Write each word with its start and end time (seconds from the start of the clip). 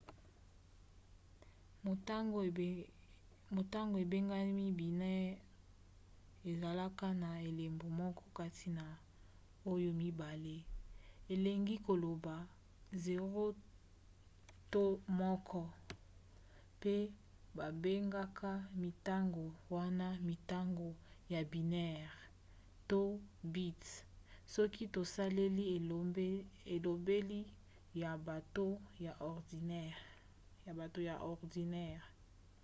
motango 3.55 3.97
ebengami 4.03 4.65
binaire 4.79 5.41
ezalaka 6.51 7.07
na 7.21 7.29
elembo 7.49 7.87
moko 7.99 8.23
kati 8.37 8.67
na 8.77 8.85
oyo 9.73 9.91
mibale 10.01 10.55
elingi 11.33 11.75
koloba 11.87 12.35
0 13.05 13.45
to 14.73 14.83
1 15.21 15.65
pe 16.81 16.95
babengaka 17.57 18.51
mintango 18.81 19.45
wana 19.75 20.07
mintango 20.27 20.89
ya 21.33 21.41
binaire- 21.51 22.19
to 22.89 23.01
bits 23.53 23.91
soki 24.53 24.83
tosaleli 24.93 25.63
elobeli 26.75 27.41
ya 28.01 28.11
bato 28.27 28.67
ya 31.05 31.19
ordinatere 31.23 32.05